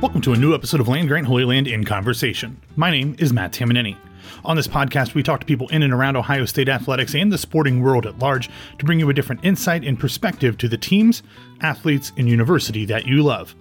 [0.00, 2.60] Welcome to a new episode of Land Grant Holy Land in Conversation.
[2.76, 3.96] My name is Matt Tamanini.
[4.44, 7.36] On this podcast, we talk to people in and around Ohio State athletics and the
[7.36, 8.48] sporting world at large
[8.78, 11.24] to bring you a different insight and perspective to the teams,
[11.62, 13.56] athletes, and university that you love.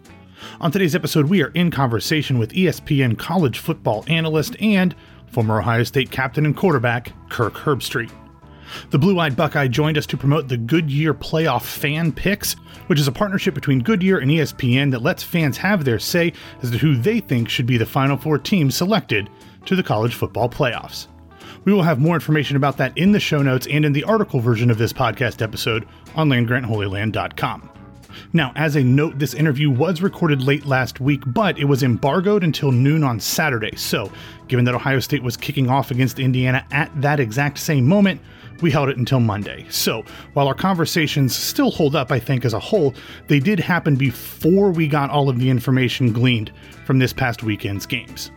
[0.61, 4.93] On today's episode, we are in conversation with ESPN college football analyst and
[5.31, 8.11] former Ohio State captain and quarterback Kirk Herbstreit.
[8.89, 12.53] The Blue Eyed Buckeye joined us to promote the Goodyear Playoff Fan Picks,
[12.87, 16.71] which is a partnership between Goodyear and ESPN that lets fans have their say as
[16.71, 19.29] to who they think should be the Final Four teams selected
[19.65, 21.07] to the college football playoffs.
[21.65, 24.39] We will have more information about that in the show notes and in the article
[24.39, 27.76] version of this podcast episode on landgrantholyland.com.
[28.33, 32.43] Now, as a note, this interview was recorded late last week, but it was embargoed
[32.43, 33.75] until noon on Saturday.
[33.75, 34.11] So,
[34.47, 38.21] given that Ohio State was kicking off against Indiana at that exact same moment,
[38.61, 39.65] we held it until Monday.
[39.69, 42.93] So, while our conversations still hold up, I think, as a whole,
[43.27, 46.51] they did happen before we got all of the information gleaned
[46.85, 48.31] from this past weekend's games.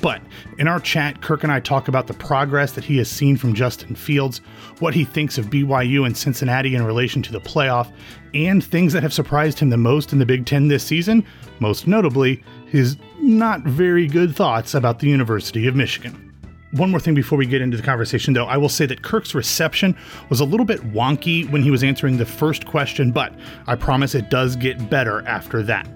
[0.00, 0.22] But
[0.58, 3.54] in our chat, Kirk and I talk about the progress that he has seen from
[3.54, 4.38] Justin Fields,
[4.78, 7.92] what he thinks of BYU and Cincinnati in relation to the playoff,
[8.34, 11.24] and things that have surprised him the most in the Big Ten this season,
[11.58, 16.24] most notably, his not very good thoughts about the University of Michigan.
[16.72, 19.34] One more thing before we get into the conversation, though, I will say that Kirk's
[19.34, 19.96] reception
[20.28, 23.34] was a little bit wonky when he was answering the first question, but
[23.66, 25.88] I promise it does get better after that.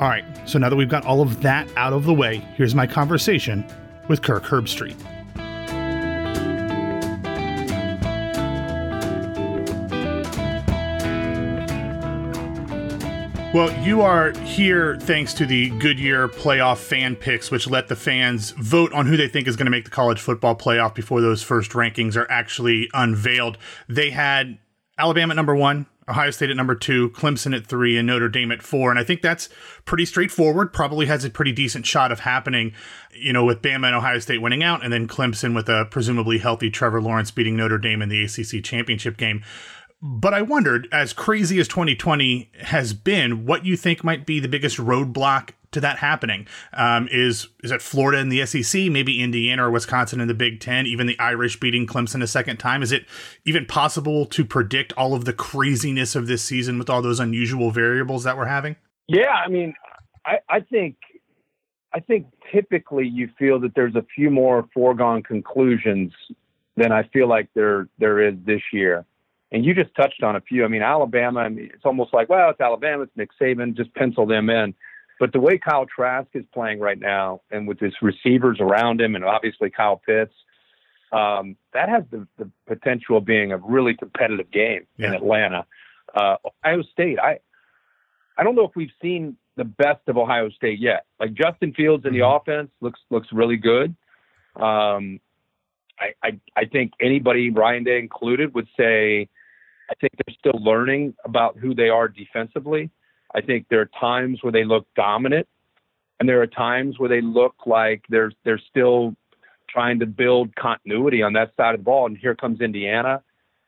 [0.00, 2.72] All right, so now that we've got all of that out of the way, here's
[2.72, 3.66] my conversation
[4.06, 4.96] with Kirk Herbstreit.
[13.52, 18.52] Well, you are here thanks to the Goodyear playoff fan picks, which let the fans
[18.52, 21.42] vote on who they think is going to make the college football playoff before those
[21.42, 23.58] first rankings are actually unveiled.
[23.88, 24.58] They had
[24.98, 28.50] Alabama at number one, Ohio State at number two, Clemson at three, and Notre Dame
[28.50, 28.90] at four.
[28.90, 29.48] And I think that's
[29.84, 30.72] pretty straightforward.
[30.72, 32.72] Probably has a pretty decent shot of happening,
[33.12, 36.38] you know, with Bama and Ohio State winning out, and then Clemson with a presumably
[36.38, 39.42] healthy Trevor Lawrence beating Notre Dame in the ACC championship game.
[40.00, 44.48] But I wondered, as crazy as 2020 has been, what you think might be the
[44.48, 46.46] biggest roadblock to that happening.
[46.72, 50.60] Um, is is it Florida in the SEC, maybe Indiana or Wisconsin in the Big
[50.60, 52.82] Ten, even the Irish beating Clemson a second time?
[52.82, 53.06] Is it
[53.44, 57.70] even possible to predict all of the craziness of this season with all those unusual
[57.70, 58.76] variables that we're having?
[59.06, 59.74] Yeah, I mean,
[60.24, 60.96] I, I think
[61.92, 66.12] I think typically you feel that there's a few more foregone conclusions
[66.76, 69.04] than I feel like there there is this year.
[69.50, 70.64] And you just touched on a few.
[70.64, 73.94] I mean, Alabama, I mean, it's almost like, well, it's Alabama, it's Nick Saban, just
[73.94, 74.74] pencil them in.
[75.18, 79.16] But the way Kyle Trask is playing right now, and with his receivers around him,
[79.16, 80.34] and obviously Kyle Pitts,
[81.12, 85.08] um, that has the, the potential of being a really competitive game yeah.
[85.08, 85.66] in Atlanta.
[86.14, 87.38] Uh, Ohio State, I,
[88.36, 91.04] I don't know if we've seen the best of Ohio State yet.
[91.18, 92.50] Like Justin Fields in the mm-hmm.
[92.50, 93.94] offense looks looks really good.
[94.56, 95.20] Um,
[95.98, 99.28] I, I I think anybody, Ryan Day included, would say
[99.90, 102.90] I think they're still learning about who they are defensively.
[103.34, 105.46] I think there are times where they look dominant,
[106.18, 109.14] and there are times where they look like they're they're still
[109.68, 112.06] trying to build continuity on that side of the ball.
[112.06, 113.22] And here comes Indiana.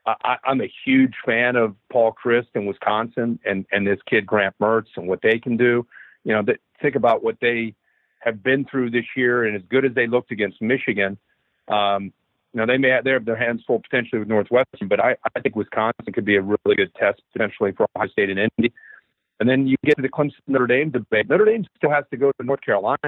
[0.06, 4.53] I, I'm a huge fan of Paul Chryst in Wisconsin and and this kid Graham
[4.60, 5.87] Mertz and what they can do.
[6.25, 6.42] You know,
[6.81, 7.75] think about what they
[8.21, 11.19] have been through this year, and as good as they looked against Michigan.
[11.69, 12.12] Um,
[12.53, 15.15] you know, they may have, they have their hands full potentially with Northwestern, but I,
[15.37, 18.72] I think Wisconsin could be a really good test potentially for Ohio State and Indy.
[19.40, 21.28] And then you get to the Clemson Notre Dame debate.
[21.28, 22.98] Notre Dame still has to go to North Carolina.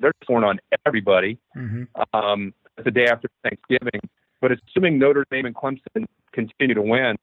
[0.00, 1.84] They're torn on everybody mm-hmm.
[2.14, 4.00] um, the day after Thanksgiving.
[4.40, 7.16] But assuming Notre Dame and Clemson continue to win,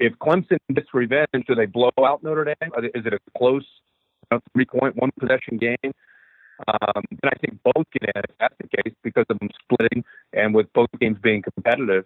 [0.00, 2.72] if Clemson gets revenge, do they blow out Notre Dame?
[2.94, 3.64] Is it a close
[4.30, 5.92] you know, three point, one possession game?
[6.68, 10.04] Um, and I think both get in if that's the case because of them splitting
[10.32, 12.04] and with both games being competitive.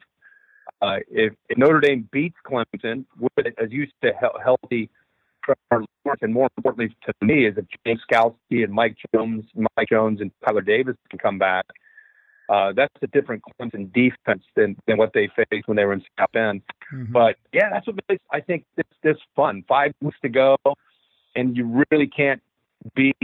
[0.83, 4.91] Uh, if, if, Notre Dame beats Clemson with, as you said, healthy
[5.69, 9.89] Trevor Lawrence, and more importantly to me, is if James Skalski and Mike Jones, Mike
[9.89, 11.67] Jones and Tyler Davis can come back,
[12.49, 16.03] uh, that's a different Clemson defense than, than what they faced when they were in
[16.19, 16.63] South Bend.
[16.93, 17.13] Mm-hmm.
[17.13, 19.65] But yeah, that's what makes I think this this fun.
[19.69, 20.57] Five weeks to go,
[21.37, 22.43] and you really can't
[22.95, 23.15] be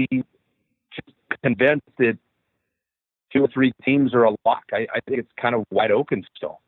[1.42, 2.18] convinced that
[3.32, 4.64] two or three teams are a lock.
[4.72, 6.60] I, I think it's kind of wide open still.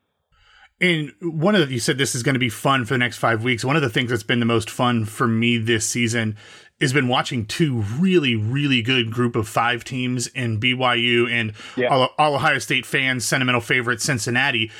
[0.80, 3.19] And one of the, you said this is going to be fun for the next
[3.19, 3.64] five weeks.
[3.64, 6.36] One of the things that's been the most fun for me this season
[6.80, 11.88] has been watching two really, really good group of five teams in BYU and yeah.
[11.88, 14.70] all, all, Ohio State fans' sentimental favorite Cincinnati.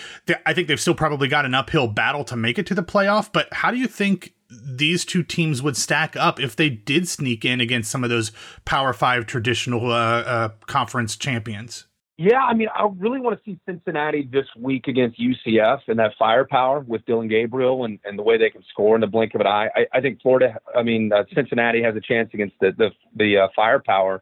[0.46, 3.32] I think they've still probably got an uphill battle to make it to the playoff.
[3.32, 7.44] But how do you think these two teams would stack up if they did sneak
[7.44, 8.32] in against some of those
[8.64, 11.86] Power Five traditional uh, uh, conference champions.
[12.20, 16.15] Yeah, I mean, I really want to see Cincinnati this week against UCF and that
[16.19, 19.41] firepower with Dillon Gabriel and, and the way they can score in the blink of
[19.41, 19.69] an eye.
[19.76, 23.38] I, I think Florida, I mean, uh, Cincinnati has a chance against the the, the
[23.38, 24.20] uh, firepower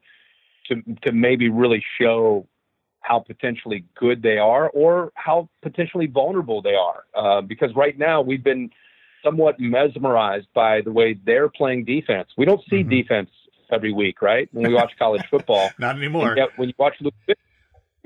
[0.68, 2.46] to to maybe really show
[3.00, 7.04] how potentially good they are or how potentially vulnerable they are.
[7.14, 8.68] Uh, because right now we've been
[9.24, 12.28] somewhat mesmerized by the way they're playing defense.
[12.36, 12.90] We don't see mm-hmm.
[12.90, 13.30] defense
[13.72, 14.50] every week, right?
[14.52, 16.36] When we watch college football, not anymore.
[16.56, 16.94] When you watch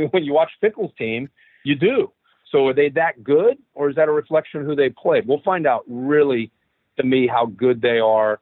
[0.10, 1.28] when you watch Fickell's team,
[1.64, 2.12] you do.
[2.50, 5.26] So are they that good, or is that a reflection of who they played?
[5.26, 6.50] We'll find out really,
[6.98, 8.40] to me, how good they are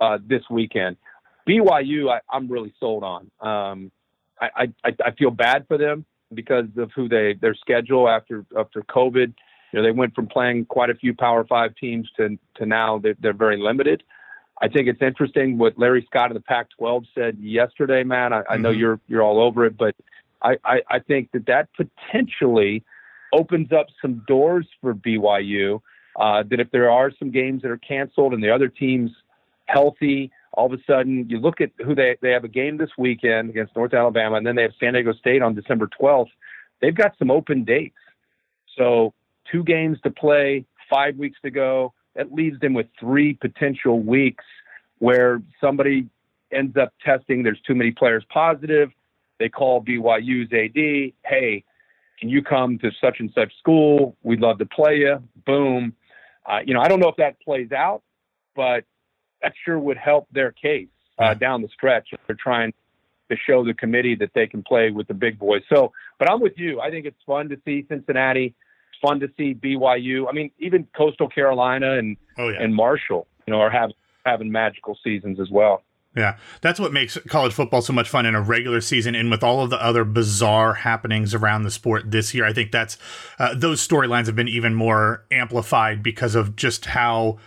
[0.00, 0.96] uh, this weekend.
[1.46, 3.30] BYU, I, am really sold on.
[3.40, 3.92] Um,
[4.40, 8.82] I, I, I feel bad for them because of who they their schedule after after
[8.82, 9.34] COVID.
[9.72, 12.98] You know, they went from playing quite a few Power Five teams to to now
[12.98, 14.02] they're, they're very limited.
[14.62, 18.34] I think it's interesting what Larry Scott of the Pac-12 said yesterday, man.
[18.34, 18.80] I, I know mm-hmm.
[18.80, 19.94] you're you're all over it, but
[20.42, 22.84] I, I, I think that that potentially
[23.32, 25.80] opens up some doors for BYU.
[26.18, 29.12] Uh, that if there are some games that are canceled and the other team's
[29.66, 32.90] healthy, all of a sudden you look at who they they have a game this
[32.98, 36.30] weekend against North Alabama, and then they have San Diego State on December 12th.
[36.80, 37.96] They've got some open dates,
[38.76, 39.14] so
[39.50, 41.92] two games to play, five weeks to go.
[42.16, 44.44] That leaves them with three potential weeks
[44.98, 46.08] where somebody
[46.52, 47.44] ends up testing.
[47.44, 48.90] There's too many players positive.
[49.40, 51.64] They call BYU's AD, hey,
[52.20, 54.14] can you come to such and such school?
[54.22, 55.20] We'd love to play you.
[55.46, 55.94] Boom.
[56.46, 58.02] Uh, you know, I don't know if that plays out,
[58.54, 58.84] but
[59.42, 60.88] that sure would help their case
[61.18, 62.74] uh, down the stretch if they're trying
[63.30, 65.62] to show the committee that they can play with the big boys.
[65.72, 66.80] So, but I'm with you.
[66.80, 68.54] I think it's fun to see Cincinnati.
[68.92, 70.26] It's fun to see BYU.
[70.28, 72.62] I mean, even Coastal Carolina and oh, yeah.
[72.62, 73.94] and Marshall, you know, are having
[74.26, 75.82] having magical seasons as well.
[76.16, 79.44] Yeah, that's what makes college football so much fun in a regular season, and with
[79.44, 82.98] all of the other bizarre happenings around the sport this year, I think that's
[83.38, 87.38] uh, those storylines have been even more amplified because of just how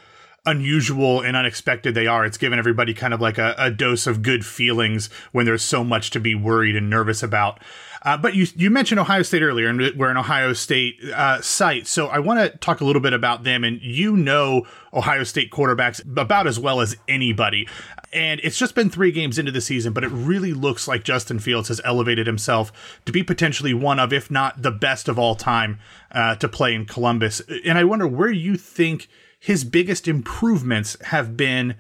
[0.46, 2.26] unusual and unexpected they are.
[2.26, 5.84] It's given everybody kind of like a, a dose of good feelings when there's so
[5.84, 7.60] much to be worried and nervous about.
[8.02, 11.88] Uh, but you you mentioned Ohio State earlier, and we're an Ohio State uh, site,
[11.88, 13.64] so I want to talk a little bit about them.
[13.64, 17.68] And you know Ohio State quarterbacks about as well as anybody.
[18.12, 21.40] And it's just been three games into the season, but it really looks like Justin
[21.40, 25.34] Fields has elevated himself to be potentially one of, if not the best of all
[25.34, 25.80] time,
[26.12, 27.42] uh, to play in Columbus.
[27.66, 29.08] And I wonder where you think
[29.44, 31.76] his biggest improvements have been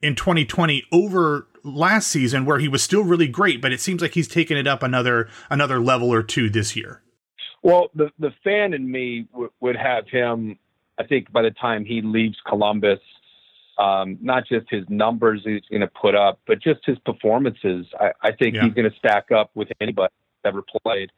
[0.00, 4.12] in 2020 over last season where he was still really great but it seems like
[4.12, 7.02] he's taken it up another another level or two this year.
[7.62, 10.58] Well the the fan in me w- would have him
[10.98, 13.00] i think by the time he leaves columbus
[13.76, 17.84] um, not just his numbers he's going to put up but just his performances.
[18.00, 18.64] I, I think yeah.
[18.64, 20.12] he's going to stack up with anybody
[20.46, 21.10] ever played.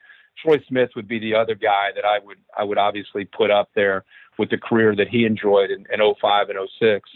[0.42, 3.70] Troy smith would be the other guy that i would i would obviously put up
[3.76, 4.04] there
[4.38, 7.10] with the career that he enjoyed in, in 05 and 06.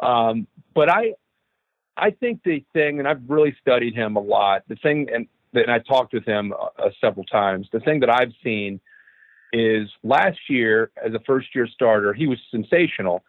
[0.00, 1.14] Um, but I,
[1.96, 4.62] I think the thing, and I've really studied him a lot.
[4.68, 7.68] The thing, and, and I talked with him uh, several times.
[7.72, 8.80] The thing that I've seen
[9.52, 13.24] is last year as a first year starter, he was sensational,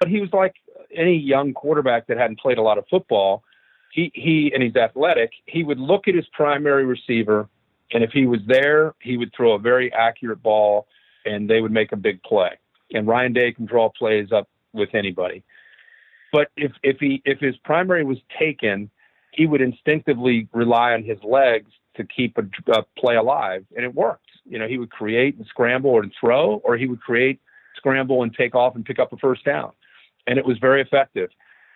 [0.00, 0.54] but he was like
[0.92, 3.44] any young quarterback that hadn't played a lot of football.
[3.92, 5.30] He, he, and he's athletic.
[5.46, 7.48] He would look at his primary receiver,
[7.92, 10.86] and if he was there, he would throw a very accurate ball,
[11.24, 12.52] and they would make a big play
[12.92, 15.42] and Ryan Day can draw plays up with anybody.
[16.32, 18.90] But if if he if his primary was taken,
[19.32, 23.94] he would instinctively rely on his legs to keep a, a play alive, and it
[23.94, 24.30] worked.
[24.44, 27.40] You know, he would create and scramble and throw, or he would create,
[27.76, 29.72] scramble, and take off and pick up a first down,
[30.26, 31.30] and it was very effective.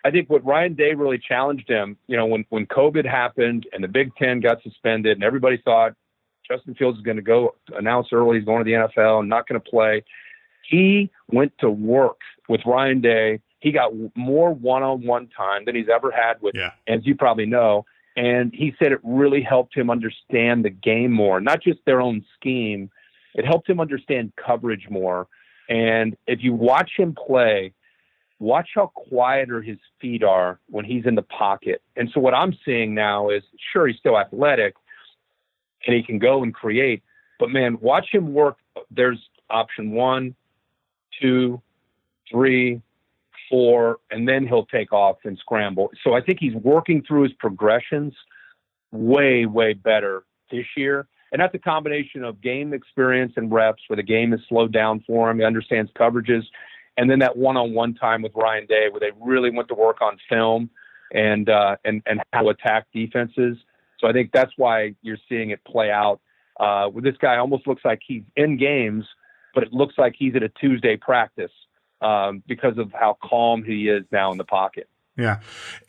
[0.05, 3.83] I think what Ryan Day really challenged him, you know, when when COVID happened and
[3.83, 5.93] the Big Ten got suspended, and everybody thought
[6.49, 9.47] Justin Fields is going to go announce early he's going to the NFL and not
[9.47, 10.03] going to play.
[10.69, 12.19] He went to work
[12.49, 13.39] with Ryan Day.
[13.59, 16.71] He got more one-on-one time than he's ever had with, yeah.
[16.87, 17.85] as you probably know.
[18.15, 22.23] And he said it really helped him understand the game more, not just their own
[22.35, 22.89] scheme.
[23.33, 25.27] It helped him understand coverage more.
[25.67, 27.73] And if you watch him play,
[28.39, 31.81] watch how quieter his feet are when he's in the pocket.
[31.95, 33.43] And so what I'm seeing now is
[33.73, 34.75] sure he's still athletic
[35.85, 37.03] and he can go and create,
[37.39, 38.57] but man, watch him work.
[38.91, 39.19] There's
[39.49, 40.35] option one,
[41.21, 41.61] two,
[42.31, 42.81] three,
[43.49, 45.91] four, and then he'll take off and scramble.
[46.03, 48.13] So I think he's working through his progressions
[48.91, 51.07] way, way better this year.
[51.31, 55.03] And that's a combination of game experience and reps where the game is slowed down
[55.05, 55.39] for him.
[55.39, 56.43] He understands coverages.
[56.97, 60.17] and then that one-on-one time with Ryan Day, where they really went to work on
[60.29, 60.69] film
[61.13, 63.57] and uh, and and how to attack defenses.
[63.99, 66.19] So I think that's why you're seeing it play out.
[66.59, 69.05] Uh, where this guy almost looks like he's in games,
[69.55, 71.51] but it looks like he's at a Tuesday practice
[72.01, 74.87] um, because of how calm he is now in the pocket.
[75.17, 75.39] Yeah,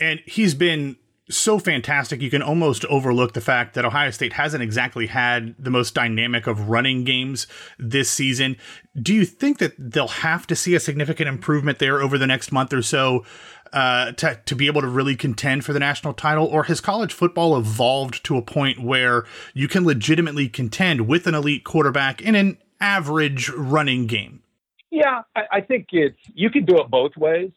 [0.00, 0.96] and he's been
[1.28, 5.70] so fantastic, you can almost overlook the fact that Ohio State hasn't exactly had the
[5.70, 7.46] most dynamic of running games
[7.78, 8.56] this season.
[9.00, 12.52] Do you think that they'll have to see a significant improvement there over the next
[12.52, 13.24] month or so
[13.72, 16.46] uh, to, to be able to really contend for the national title?
[16.46, 21.34] Or has college football evolved to a point where you can legitimately contend with an
[21.34, 24.42] elite quarterback in an average running game?
[24.90, 27.50] Yeah, I, I think it's you can do it both ways.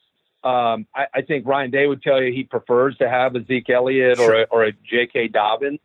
[0.43, 3.69] Um, I, I, think Ryan Day would tell you he prefers to have a Zeke
[3.69, 4.31] Elliott sure.
[4.31, 5.27] or a, or a J.K.
[5.27, 5.81] Dobbins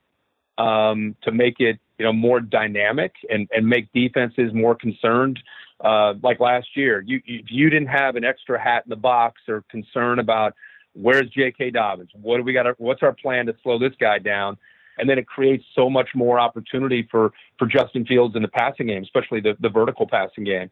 [0.58, 5.40] um, to make it you know more dynamic and, and make defenses more concerned.
[5.80, 9.40] Uh, like last year, you, you you didn't have an extra hat in the box
[9.48, 10.54] or concern about
[10.92, 11.70] where's J.K.
[11.70, 12.78] Dobbins, what do we got?
[12.80, 14.56] What's our plan to slow this guy down?
[14.98, 18.86] And then it creates so much more opportunity for for Justin Fields in the passing
[18.88, 20.70] game, especially the the vertical passing game.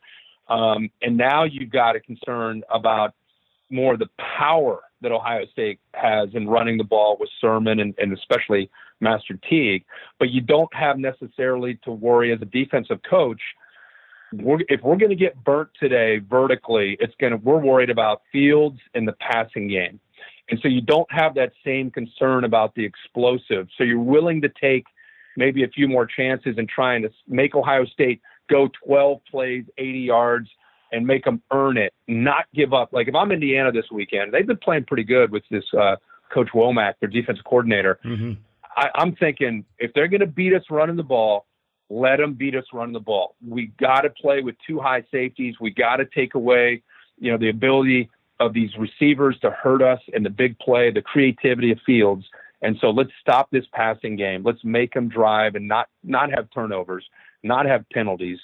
[0.49, 3.14] Um, and now you've got a concern about
[3.71, 8.12] more the power that Ohio State has in running the ball with Sermon and, and
[8.12, 9.85] especially Master Teague,
[10.19, 13.41] but you don't have necessarily to worry as a defensive coach.
[14.33, 17.37] We're, if we're going to get burnt today vertically, it's going to.
[17.37, 20.00] We're worried about Fields in the passing game,
[20.52, 23.68] and so you don't have that same concern about the explosive.
[23.78, 24.85] So you're willing to take
[25.35, 29.99] maybe a few more chances and trying to make Ohio State go 12 plays, 80
[30.00, 30.50] yards,
[30.92, 32.92] and make them earn it, not give up.
[32.92, 35.97] Like if I'm Indiana this weekend, they've been playing pretty good with this uh,
[36.30, 37.99] Coach Wommack, their defensive coordinator.
[38.04, 38.32] Mm-hmm.
[38.76, 41.47] I, I'm thinking if they're going to beat us running the ball,
[41.88, 43.37] let them beat us running the ball.
[43.47, 45.54] We got to play with two high safeties.
[45.62, 46.82] We got to take away,
[47.18, 48.11] you know, the ability
[48.42, 52.25] of these receivers to hurt us in the big play, the creativity of Fields.
[52.61, 54.42] And so let's stop this passing game.
[54.44, 57.04] Let's make them drive and not not have turnovers,
[57.42, 58.38] not have penalties.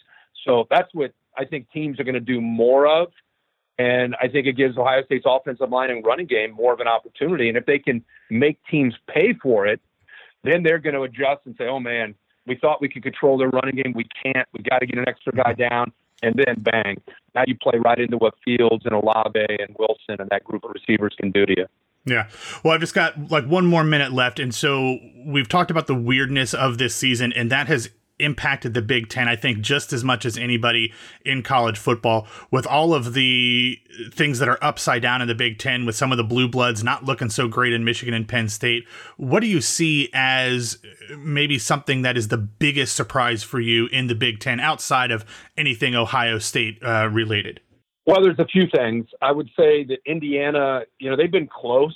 [0.44, 3.08] So that's what I think teams are going to do more of.
[3.78, 6.88] And I think it gives Ohio State's offensive line and running game more of an
[6.88, 7.48] opportunity.
[7.48, 9.80] And if they can make teams pay for it,
[10.42, 12.14] then they're going to adjust and say, oh, man,
[12.44, 13.92] we thought we could control their running game.
[13.94, 14.48] We can't.
[14.52, 15.92] We got to get an extra guy down.
[16.22, 17.00] And then bang,
[17.34, 20.72] now you play right into what Fields and Olave and Wilson and that group of
[20.72, 21.66] receivers can do to you.
[22.04, 22.28] Yeah.
[22.62, 24.40] Well, I've just got like one more minute left.
[24.40, 28.82] And so we've talked about the weirdness of this season, and that has impacted the
[28.82, 30.92] Big Ten, I think, just as much as anybody
[31.24, 33.78] in college football, with all of the
[34.10, 36.82] things that are upside down in the Big Ten, with some of the blue bloods
[36.82, 38.86] not looking so great in Michigan and Penn State.
[39.16, 40.78] What do you see as
[41.16, 45.24] maybe something that is the biggest surprise for you in the Big Ten outside of
[45.56, 47.60] anything Ohio State uh, related?
[48.06, 49.06] Well, there's a few things.
[49.20, 51.94] I would say that Indiana, you know, they've been close,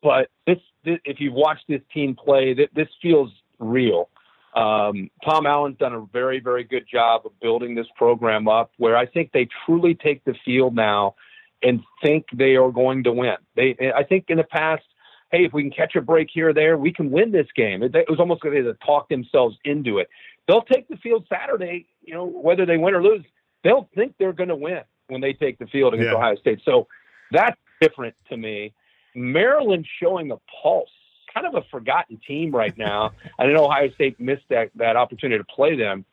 [0.00, 4.08] but this, this if you've watched this team play, this feels real.
[4.54, 8.96] Um, Tom Allen's done a very, very good job of building this program up where
[8.96, 11.14] I think they truly take the field now
[11.62, 13.36] and think they are going to win.
[13.56, 14.82] They, I think in the past,
[15.30, 17.82] hey, if we can catch a break here or there, we can win this game.
[17.82, 20.08] It, it was almost like they had to talk themselves into it.
[20.46, 23.24] They'll take the field Saturday, you know, whether they win or lose,
[23.64, 26.16] they'll think they're going to win when they take the field against yeah.
[26.16, 26.60] Ohio State.
[26.64, 26.88] So
[27.30, 28.74] that's different to me.
[29.14, 30.88] Maryland showing a pulse
[31.32, 33.12] kind of a forgotten team right now.
[33.38, 36.04] I know Ohio State missed that that opportunity to play them,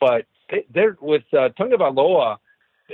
[0.00, 2.38] but they, are with uh, Valoa,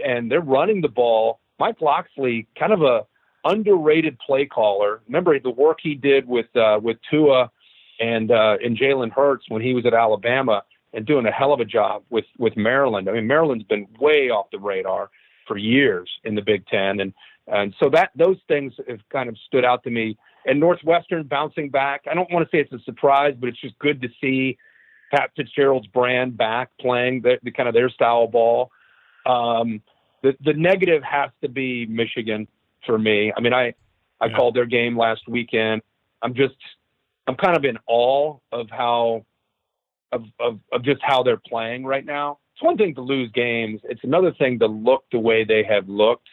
[0.04, 1.40] and they're running the ball.
[1.58, 3.06] Mike Locksley, kind of a
[3.44, 5.00] underrated play caller.
[5.06, 7.50] Remember the work he did with uh, with Tua
[8.00, 11.60] and uh, and Jalen Hurts when he was at Alabama, and doing a hell of
[11.60, 13.08] a job with with Maryland.
[13.08, 15.10] I mean, Maryland's been way off the radar
[15.46, 17.12] for years in the Big Ten, and
[17.46, 20.16] and so that those things have kind of stood out to me
[20.46, 22.02] and Northwestern bouncing back.
[22.10, 24.56] I don't want to say it's a surprise, but it's just good to see
[25.12, 28.70] Pat Fitzgerald's brand back playing the, the kind of their style of ball.
[29.26, 29.82] Um,
[30.22, 32.48] the the negative has to be Michigan
[32.86, 33.32] for me.
[33.36, 33.74] I mean, I
[34.20, 34.36] I yeah.
[34.36, 35.82] called their game last weekend.
[36.22, 36.56] I'm just
[37.26, 39.24] I'm kind of in awe of how
[40.12, 42.38] of, of of just how they're playing right now.
[42.54, 43.80] It's one thing to lose games.
[43.84, 46.28] It's another thing to look the way they have looked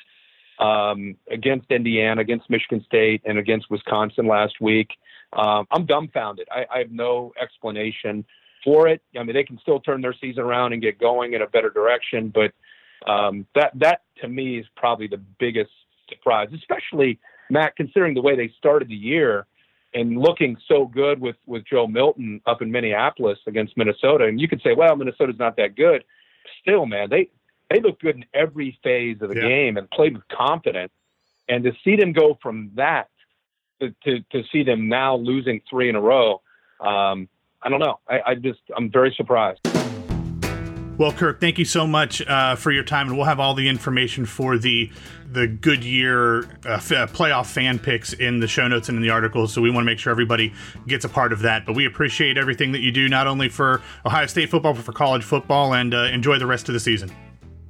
[0.59, 4.89] um, against Indiana, against Michigan State, and against Wisconsin last week.
[5.33, 6.47] Um, I'm dumbfounded.
[6.51, 8.25] I, I have no explanation
[8.63, 9.01] for it.
[9.17, 11.69] I mean, they can still turn their season around and get going in a better
[11.69, 12.51] direction, but
[13.09, 15.71] um, that that to me is probably the biggest
[16.09, 17.19] surprise, especially
[17.49, 19.45] Matt, considering the way they started the year
[19.93, 24.25] and looking so good with with Joe Milton up in Minneapolis against Minnesota.
[24.25, 26.03] And you could say, well, Minnesota's not that good.
[26.61, 27.29] Still, man, they
[27.69, 29.47] they looked good in every phase of the Yeah.
[29.47, 30.91] game and played with confidence.
[31.47, 33.09] And to see them go from that
[33.81, 36.41] to, to, to see them now losing three in a row,
[36.79, 37.27] um,
[37.61, 37.99] I don't know.
[38.07, 39.59] I, I just, I'm very surprised.
[40.97, 43.67] Well, Kirk, thank you so much uh, for your time, and we'll have all the
[43.67, 44.89] information for the
[45.29, 49.09] the Goodyear uh, f- uh, playoff fan picks in the show notes and in the
[49.09, 49.51] articles.
[49.53, 50.53] So we want to make sure everybody
[50.87, 51.65] gets a part of that.
[51.65, 54.93] But we appreciate everything that you do, not only for Ohio State football, but for
[54.93, 57.11] college football, and uh, enjoy the rest of the season.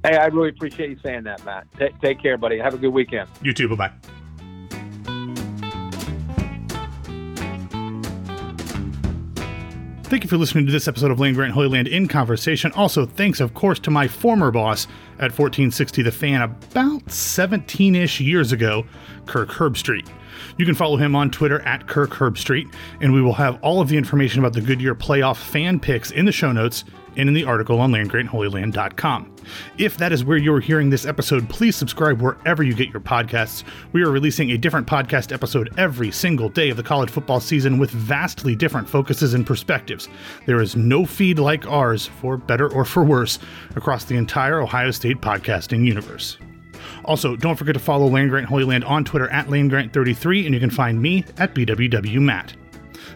[0.06, 1.66] Hey, I really appreciate you saying that, Matt.
[1.80, 2.58] Ta take care, buddy.
[2.58, 3.28] Have a good weekend.
[3.42, 3.68] You too.
[3.74, 3.92] Bye bye.
[10.04, 12.70] Thank you for listening to this episode of Land Grant Holy Land in Conversation.
[12.76, 18.20] Also, thanks, of course, to my former boss at 1460 The Fan about 17 ish
[18.20, 18.86] years ago,
[19.26, 20.08] Kirk Herbstreit.
[20.58, 23.88] You can follow him on Twitter at Kirk Herbstreit, and we will have all of
[23.88, 26.84] the information about the Goodyear playoff fan picks in the show notes
[27.16, 29.34] and in the article on landgrantholyland.com.
[29.78, 33.64] If that is where you're hearing this episode, please subscribe wherever you get your podcasts.
[33.92, 37.78] We are releasing a different podcast episode every single day of the college football season
[37.78, 40.08] with vastly different focuses and perspectives.
[40.46, 43.38] There is no feed like ours, for better or for worse,
[43.74, 46.38] across the entire Ohio State podcasting universe.
[47.04, 50.60] Also, don't forget to follow Land Grant Holy Land on Twitter at LandGrant33, and you
[50.60, 52.54] can find me at BWWMatt.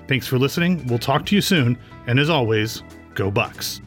[0.09, 0.87] Thanks for listening.
[0.87, 2.83] We'll talk to you soon, and as always,
[3.15, 3.81] go Bucks.